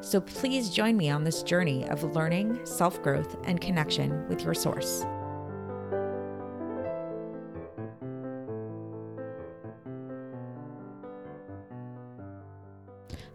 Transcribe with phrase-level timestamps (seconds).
[0.00, 4.54] So please join me on this journey of learning, self growth, and connection with your
[4.54, 5.04] source.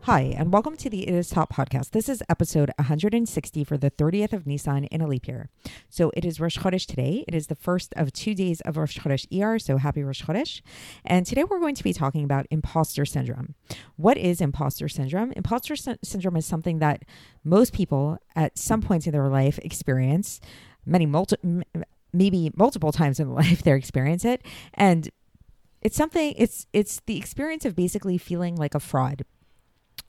[0.04, 1.92] Hi, and welcome to the It Is Taught podcast.
[1.92, 5.50] This is episode 160 for the 30th of Nissan in a leap year.
[5.90, 7.26] So it is Rosh Chodesh today.
[7.28, 10.62] It is the first of two days of Rosh Chodesh ER, so happy Rosh Chodesh.
[11.06, 13.56] And today we're going to be talking about imposter syndrome.
[13.98, 15.32] What is imposter syndrome?
[15.34, 17.04] Imposter sy- syndrome is something that
[17.44, 20.40] most people at some points in their life experience,
[20.86, 21.64] many multi- m-
[22.14, 24.42] maybe multiple times in life they experience it.
[24.74, 25.10] And
[25.82, 29.24] it's something it's it's the experience of basically feeling like a fraud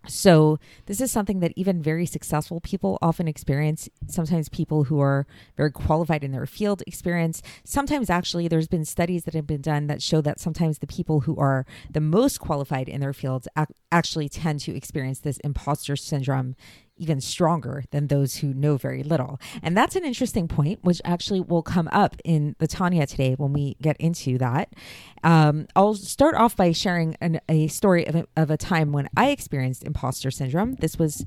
[0.07, 3.89] so, this is something that even very successful people often experience.
[4.09, 5.27] Sometimes people who are
[5.59, 7.43] very qualified in their field experience.
[7.65, 11.21] Sometimes, actually, there's been studies that have been done that show that sometimes the people
[11.21, 15.97] who are the most qualified in their fields ac- actually tend to experience this imposter
[15.97, 16.57] syndrome
[17.01, 19.41] even stronger than those who know very little.
[19.63, 23.53] And that's an interesting point, which actually will come up in the Tanya today when
[23.53, 24.75] we get into that.
[25.25, 29.09] Um, I'll start off by sharing an, a story of a, of a time when
[29.17, 30.75] I experienced imposter syndrome.
[30.77, 31.25] This was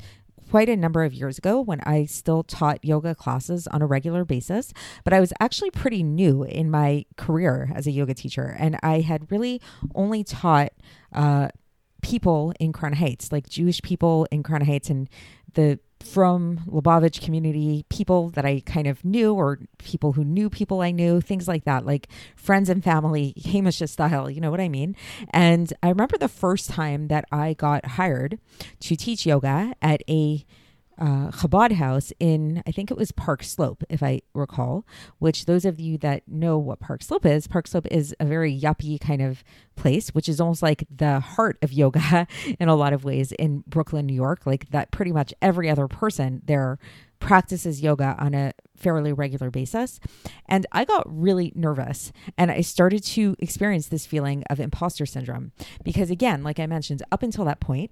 [0.49, 4.23] quite a number of years ago when I still taught yoga classes on a regular
[4.23, 4.71] basis,
[5.03, 8.55] but I was actually pretty new in my career as a yoga teacher.
[8.59, 9.59] And I had really
[9.95, 10.71] only taught
[11.11, 11.47] uh,
[12.03, 15.09] people in Crown Heights, like Jewish people in Crown Heights and
[15.53, 20.81] the from Lubavitch community, people that I kind of knew or people who knew people
[20.81, 24.69] I knew, things like that, like friends and family, Hamish style, you know what I
[24.69, 24.96] mean?
[25.30, 28.40] And I remember the first time that I got hired
[28.81, 30.46] to teach yoga at a
[30.98, 34.86] uh, Chabad house in, I think it was Park Slope, if I recall,
[35.20, 38.58] which those of you that know what Park Slope is, Park Slope is a very
[38.58, 39.44] yuppie kind of
[39.76, 42.28] place, which is almost like the heart of yoga
[42.59, 44.46] in a lot of ways in Brooklyn, New York.
[44.46, 46.78] Like that, pretty much every other person there
[47.20, 50.00] practices yoga on a fairly regular basis.
[50.48, 55.54] And I got really nervous and I started to experience this feeling of imposter syndrome
[55.84, 57.92] because, again, like I mentioned, up until that point,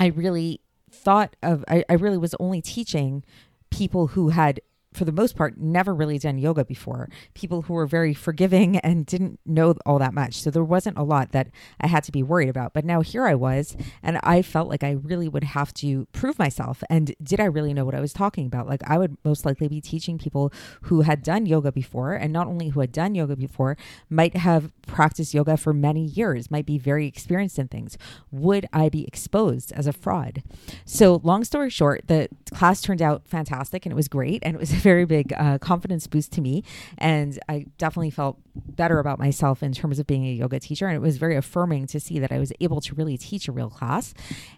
[0.00, 3.24] I really thought of I, I really was only teaching
[3.70, 4.60] people who had
[4.92, 7.08] for the most part, never really done yoga before.
[7.34, 10.40] People who were very forgiving and didn't know all that much.
[10.40, 11.48] So there wasn't a lot that
[11.80, 12.72] I had to be worried about.
[12.72, 16.38] But now here I was, and I felt like I really would have to prove
[16.38, 16.82] myself.
[16.88, 18.66] And did I really know what I was talking about?
[18.66, 22.46] Like I would most likely be teaching people who had done yoga before, and not
[22.46, 23.76] only who had done yoga before,
[24.08, 27.98] might have practiced yoga for many years, might be very experienced in things.
[28.30, 30.42] Would I be exposed as a fraud?
[30.84, 34.42] So, long story short, the class turned out fantastic and it was great.
[34.42, 36.64] And it was very big uh, confidence boost to me.
[36.98, 40.86] And I definitely felt better about myself in terms of being a yoga teacher.
[40.86, 43.52] And it was very affirming to see that I was able to really teach a
[43.52, 44.14] real class.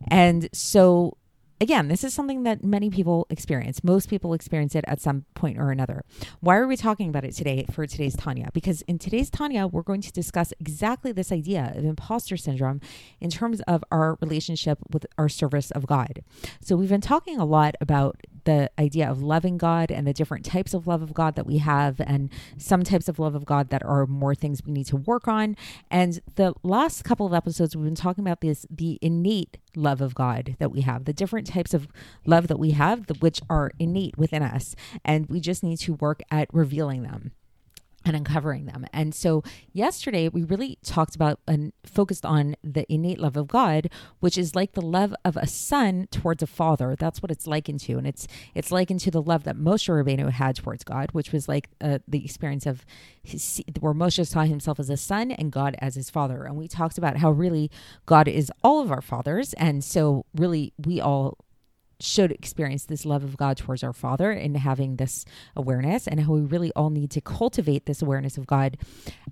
[0.08, 1.16] And so
[1.60, 3.84] again, this is something that many people experience.
[3.84, 6.02] Most people experience it at some point or another.
[6.40, 8.48] Why are we talking about it today for today's Tanya?
[8.52, 12.80] Because in today's Tanya, we're going to discuss exactly this idea of imposter syndrome
[13.20, 16.24] in terms of our relationship with our service of God.
[16.60, 20.44] So we've been talking a lot about the idea of loving God and the different
[20.44, 23.70] types of love of God that we have, and some types of love of God
[23.70, 25.56] that are more things we need to work on.
[25.90, 30.14] And the last couple of episodes, we've been talking about this the innate love of
[30.14, 31.88] God that we have, the different types of
[32.26, 34.74] love that we have, which are innate within us.
[35.04, 37.32] And we just need to work at revealing them
[38.04, 38.86] and uncovering them.
[38.92, 39.42] And so
[39.72, 44.54] yesterday we really talked about and focused on the innate love of God, which is
[44.54, 46.96] like the love of a son towards a father.
[46.98, 47.98] That's what it's likened to.
[47.98, 51.48] And it's it's likened to the love that Moshe Rabbeinu had towards God, which was
[51.48, 52.86] like uh, the experience of
[53.22, 56.44] his, where Moshe saw himself as a son and God as his father.
[56.44, 57.70] And we talked about how really
[58.06, 59.52] God is all of our fathers.
[59.54, 61.36] And so really we all
[62.02, 65.24] should experience this love of God towards our Father and having this
[65.54, 68.76] awareness, and how we really all need to cultivate this awareness of God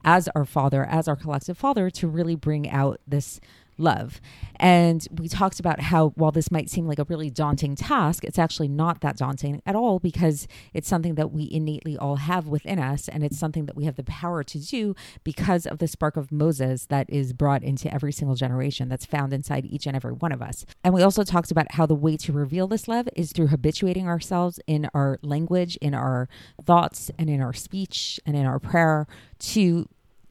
[0.05, 3.41] as our Father, as our collective Father, to really bring out this
[3.79, 4.21] love.
[4.57, 8.39] And we talked about how, while this might seem like a really daunting task, it's
[8.39, 12.79] actually not that daunting at all because it's something that we innately all have within
[12.79, 13.09] us.
[13.09, 16.33] And it's something that we have the power to do because of the spark of
[16.33, 20.33] Moses that is brought into every single generation that's found inside each and every one
[20.33, 20.67] of us.
[20.83, 24.09] And we also talked about how the way to reveal this love is through habituating
[24.09, 26.29] ourselves in our language, in our
[26.65, 29.07] thoughts, and in our speech, and in our prayer
[29.39, 29.89] to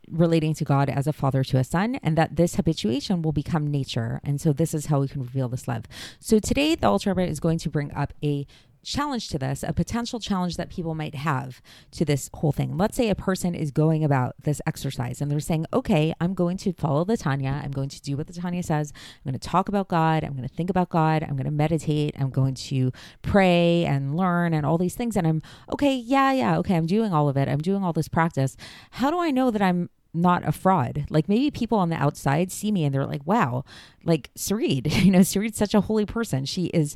[0.10, 3.70] relating to God as a father to a son, and that this habituation will become
[3.70, 4.22] nature.
[4.24, 5.86] And so, this is how we can reveal this love.
[6.20, 8.46] So, today, the Rebbe is going to bring up a
[8.88, 11.62] challenge to this, a potential challenge that people might have
[11.92, 12.78] to this whole thing.
[12.78, 16.58] Let's say a person is going about this exercise and they're saying, okay, I'm going
[16.58, 17.62] to follow the Tanya.
[17.64, 18.94] I'm going to do what the Tanya says.
[18.96, 20.24] I'm going to talk about God.
[20.24, 21.24] I'm going to think about God.
[21.24, 22.16] I'm going to meditate.
[22.18, 22.92] I'm going to
[23.22, 25.18] pray and learn and all these things.
[25.18, 25.42] And I'm,
[25.74, 27.50] okay, yeah, yeah, okay, I'm doing all of it.
[27.50, 28.56] I'm doing all this practice.
[28.92, 31.06] How do I know that I'm not a fraud.
[31.10, 33.64] Like maybe people on the outside see me and they're like, wow,
[34.04, 36.46] like Sarit, you know, Sarit's such a holy person.
[36.46, 36.96] She is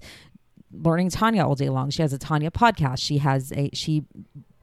[0.71, 1.89] learning Tanya all day long.
[1.89, 2.99] She has a Tanya podcast.
[2.99, 4.03] She has a, she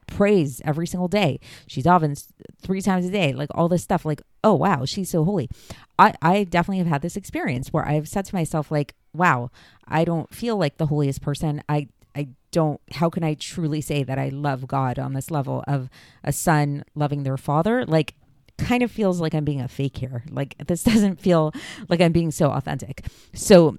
[0.07, 1.39] prays every single day.
[1.67, 2.15] She's often
[2.61, 4.05] three times a day, like all this stuff.
[4.05, 5.49] Like, oh, wow, she's so holy.
[5.97, 9.51] I, I definitely have had this experience where I've said to myself, like, wow,
[9.87, 11.63] I don't feel like the holiest person.
[11.69, 15.63] I, I don't how can I truly say that I love God on this level
[15.67, 15.89] of
[16.23, 17.85] a son loving their father?
[17.85, 18.15] Like
[18.57, 20.23] kind of feels like I'm being a fake here.
[20.29, 21.53] Like this doesn't feel
[21.87, 23.05] like I'm being so authentic.
[23.33, 23.77] So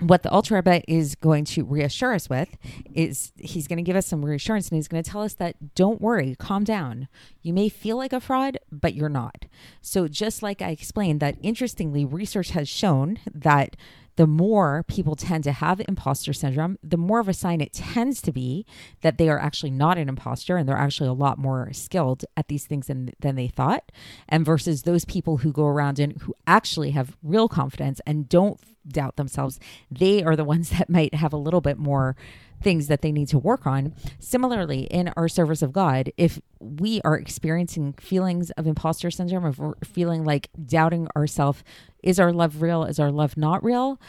[0.00, 2.56] what the Alter Rebbe is going to reassure us with
[2.94, 5.74] is he's going to give us some reassurance and he's going to tell us that
[5.74, 7.08] don't worry, calm down.
[7.42, 9.46] You may feel like a fraud, but you're not.
[9.80, 13.76] So, just like I explained, that interestingly, research has shown that
[14.16, 18.20] the more people tend to have imposter syndrome, the more of a sign it tends
[18.22, 18.66] to be
[19.00, 22.48] that they are actually not an imposter and they're actually a lot more skilled at
[22.48, 23.90] these things than, than they thought.
[24.28, 28.60] And versus those people who go around and who actually have real confidence and don't
[28.86, 29.58] doubt themselves,
[29.90, 32.16] they are the ones that might have a little bit more
[32.62, 33.94] things that they need to work on.
[34.20, 39.60] Similarly, in our service of God, if we are experiencing feelings of imposter syndrome, of
[39.84, 41.64] feeling like doubting ourselves,
[42.02, 42.84] is our love real?
[42.84, 44.00] Is our love not real?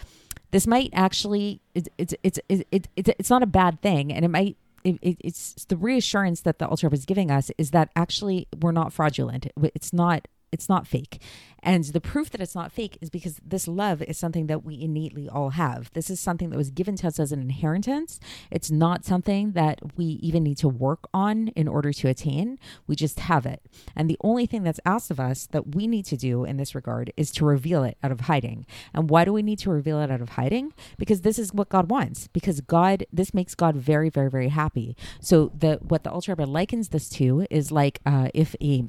[0.51, 4.29] This might actually it's it's it's it's, it's, it's not a bad thing, and it
[4.29, 8.47] might it, it, it's the reassurance that the Alter is giving us is that actually
[8.59, 9.47] we're not fraudulent.
[9.75, 11.21] It's not it's not fake.
[11.63, 14.79] And the proof that it's not fake is because this love is something that we
[14.79, 15.91] innately all have.
[15.93, 18.19] This is something that was given to us as an inheritance.
[18.51, 22.59] It's not something that we even need to work on in order to attain.
[22.85, 23.61] We just have it.
[23.95, 26.75] And the only thing that's asked of us that we need to do in this
[26.75, 28.65] regard is to reveal it out of hiding.
[28.93, 30.73] And why do we need to reveal it out of hiding?
[30.97, 32.27] Because this is what God wants.
[32.27, 34.97] Because God, this makes God very, very, very happy.
[35.21, 38.85] So the what the Rebbe likens this to is like uh, if a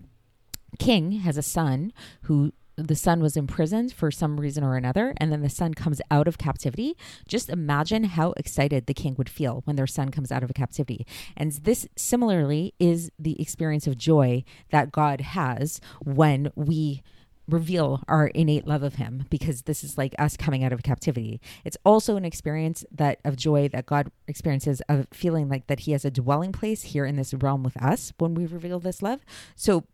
[0.79, 1.93] king has a son
[2.23, 6.00] who the son was imprisoned for some reason or another, and then the son comes
[6.11, 6.97] out of captivity.
[7.29, 11.06] Just imagine how excited the king would feel when their son comes out of captivity.
[11.37, 17.03] And this similarly is the experience of joy that God has when we
[17.47, 21.41] reveal our innate love of him because this is like us coming out of captivity
[21.62, 25.93] it's also an experience that of joy that god experiences of feeling like that he
[25.93, 29.21] has a dwelling place here in this realm with us when we reveal this love
[29.55, 29.85] so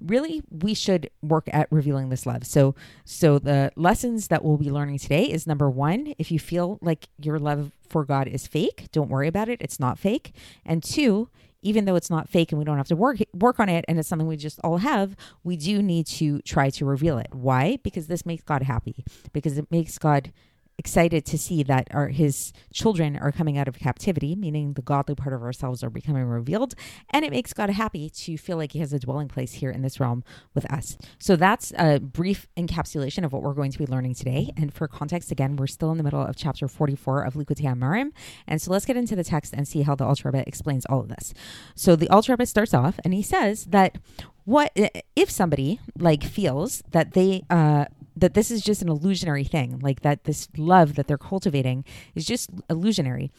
[0.00, 2.44] really we should work at revealing this love.
[2.44, 6.78] So so the lessons that we'll be learning today is number one if you feel
[6.80, 9.60] like your love for god is fake don't worry about it.
[9.60, 10.34] It's not fake.
[10.64, 11.28] And two
[11.62, 13.98] even though it's not fake and we don't have to work work on it and
[13.98, 17.28] it's something we just all have we do need to try to reveal it.
[17.32, 17.78] Why?
[17.82, 19.04] Because this makes god happy.
[19.32, 20.32] Because it makes god
[20.78, 25.14] excited to see that our his children are coming out of captivity, meaning the godly
[25.14, 26.74] part of ourselves are becoming revealed,
[27.10, 29.82] and it makes God happy to feel like he has a dwelling place here in
[29.82, 30.22] this realm
[30.54, 30.98] with us.
[31.18, 34.52] So that's a brief encapsulation of what we're going to be learning today.
[34.56, 38.12] And for context, again, we're still in the middle of chapter 44 of Likkutei Amarim.
[38.46, 41.00] And so let's get into the text and see how the Alter Rebbe explains all
[41.00, 41.32] of this.
[41.74, 43.98] So the Alter Rebbe starts off and he says that
[44.44, 44.72] what
[45.16, 50.00] if somebody like feels that they uh that this is just an illusionary thing, like
[50.00, 53.30] that this love that they're cultivating is just illusionary,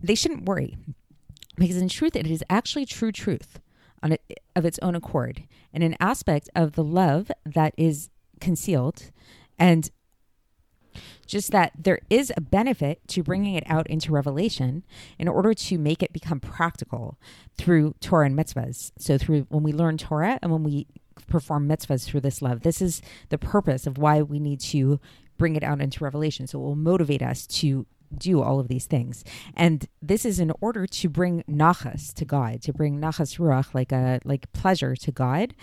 [0.00, 0.76] they shouldn't worry.
[1.56, 3.58] Because in truth, it is actually true truth
[4.02, 9.10] on it, of its own accord, and an aspect of the love that is concealed,
[9.58, 9.90] and
[11.26, 14.84] just that there is a benefit to bringing it out into revelation
[15.18, 17.18] in order to make it become practical
[17.56, 18.92] through Torah and mitzvahs.
[18.98, 20.86] So, through when we learn Torah and when we
[21.26, 22.62] perform mitzvahs through this love.
[22.62, 25.00] This is the purpose of why we need to
[25.36, 26.46] bring it out into revelation.
[26.46, 29.24] So it will motivate us to do all of these things.
[29.54, 33.92] And this is in order to bring nachas to God, to bring nachas ruach, like
[33.92, 35.54] a like pleasure to God,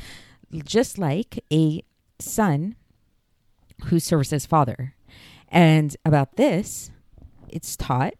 [0.63, 1.83] just like a
[2.19, 2.75] son
[3.85, 4.95] who serves his father.
[5.49, 6.91] And about this,
[7.49, 8.13] it's taught.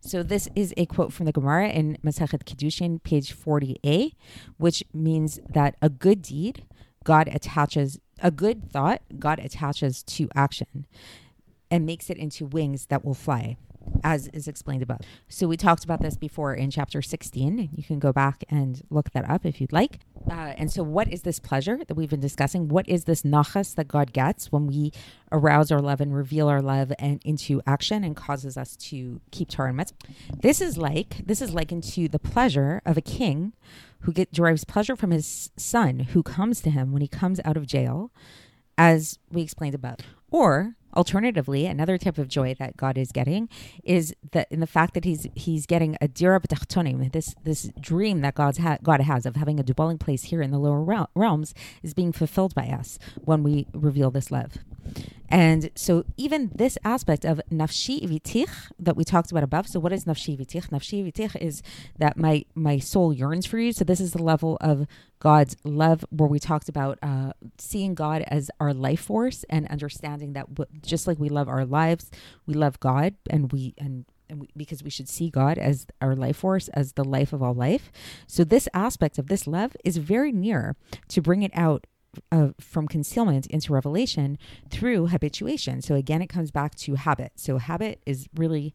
[0.00, 4.12] So this is a quote from the Gemara in Masachet Kiddushin, page 40a,
[4.56, 6.66] which means that a good deed,
[7.04, 10.86] God attaches, a good thought, God attaches to action
[11.70, 13.56] and makes it into wings that will fly
[14.04, 15.00] as is explained above.
[15.28, 17.70] So we talked about this before in chapter 16.
[17.74, 20.00] You can go back and look that up if you'd like.
[20.30, 22.68] Uh, and so, what is this pleasure that we've been discussing?
[22.68, 24.92] What is this nachas that God gets when we
[25.30, 29.48] arouse our love and reveal our love and into action and causes us to keep
[29.48, 29.96] Torah and mitzvah?
[30.40, 33.52] This is like this is likened to the pleasure of a king
[34.00, 37.56] who get, derives pleasure from his son who comes to him when he comes out
[37.56, 38.10] of jail,
[38.76, 39.98] as we explained above,
[40.30, 43.48] or Alternatively, another type of joy that God is getting
[43.84, 46.40] is that in the fact that he's he's getting a dira
[47.12, 50.50] this this dream that God's ha- God has of having a dwelling place here in
[50.50, 54.58] the lower realms is being fulfilled by us when we reveal this love.
[55.32, 59.66] And so even this aspect of nafshi vitich that we talked about above.
[59.66, 60.68] So what is nafshi vitich?
[60.68, 61.62] Nafshi vitich is
[61.98, 63.72] that my my soul yearns for you.
[63.72, 64.86] So this is the level of
[65.20, 70.34] God's love where we talked about uh, seeing God as our life force and understanding
[70.34, 72.10] that w- just like we love our lives,
[72.46, 76.16] we love God and we and and we, because we should see God as our
[76.16, 77.92] life force, as the life of all life.
[78.26, 80.74] So, this aspect of this love is very near
[81.08, 81.86] to bring it out
[82.30, 84.38] uh, from concealment into revelation
[84.70, 85.82] through habituation.
[85.82, 87.32] So again, it comes back to habit.
[87.36, 88.74] So habit is really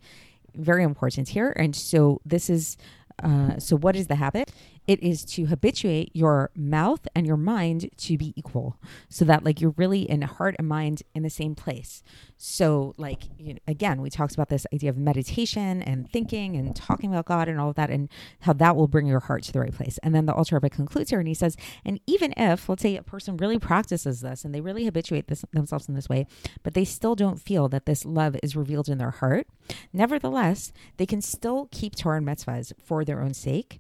[0.56, 1.54] very important here.
[1.56, 2.78] And so this is
[3.24, 4.52] uh, so what is the habit?
[4.88, 8.78] It is to habituate your mouth and your mind to be equal
[9.10, 12.04] so that like you're really in heart and mind in the same place.
[12.38, 16.76] So like you know, again we talked about this idea of meditation and thinking and
[16.76, 18.10] talking about god and all of that and
[18.42, 20.00] how that will bring your heart to the right place.
[20.04, 22.96] And then the Alter Rebbe concludes here and he says and even if let's say
[22.96, 26.26] a person really practices this and they really habituate this, themselves in this way
[26.64, 29.48] but they still don't feel that this love is revealed in their heart
[29.92, 33.80] nevertheless they can still keep torah and mitzvahs for their own sake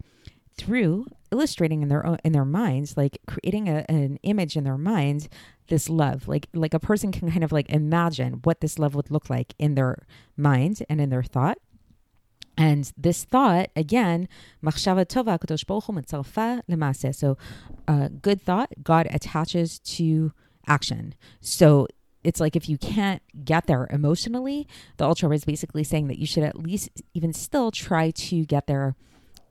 [0.58, 4.78] through illustrating in their own in their minds like creating a, an image in their
[4.78, 5.30] minds
[5.68, 9.12] this love like like a person can kind of like imagine what this love would
[9.12, 11.58] look like in their mind and in their thought.
[12.60, 14.28] And this thought again
[14.64, 17.38] machshava tova kadosh so
[17.88, 20.32] uh, good thought god attaches to
[20.66, 21.14] action.
[21.40, 21.88] So
[22.24, 26.26] it's like if you can't get there emotionally the Alter is basically saying that you
[26.26, 28.96] should at least even still try to get there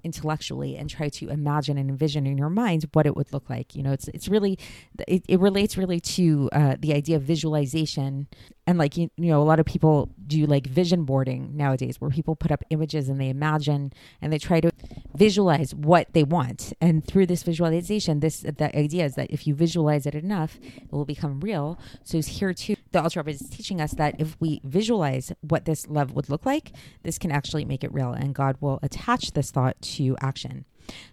[0.06, 3.74] intellectually and try to imagine and envision in your mind what it would look like.
[3.74, 4.58] You know, it's it's really
[5.06, 8.28] it, it relates really to uh, the idea of visualization.
[8.68, 12.10] And like you, you know a lot of people do like vision boarding nowadays where
[12.10, 14.70] people put up images and they imagine and they try to
[15.14, 16.72] visualize what they want.
[16.80, 20.92] And through this visualization this the idea is that if you visualize it enough it
[20.92, 21.78] will become real.
[22.04, 26.12] So here too the Rebbe is teaching us that if we visualize what this love
[26.12, 26.72] would look like
[27.02, 30.64] this can actually make it real and god will attach this thought to action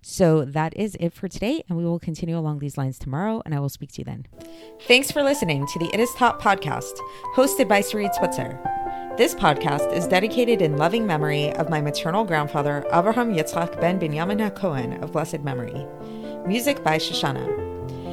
[0.02, 3.54] so that is it for today, and we will continue along these lines tomorrow, and
[3.54, 4.28] I will speak to you then.
[4.82, 6.94] Thanks for listening to the It Is Taught podcast,
[7.36, 8.60] hosted by Sarit Switzer.
[9.18, 14.50] This podcast is dedicated in loving memory of my maternal grandfather, Avraham Yitzchak ben Binyamin
[14.52, 15.86] HaKohen of blessed memory.
[16.48, 17.73] Music by Shoshannah.